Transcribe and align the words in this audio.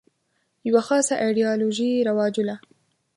یوه 0.67 0.81
خاصه 0.87 1.13
ایدیالوژي 1.23 1.89
رواجوله. 2.07 2.55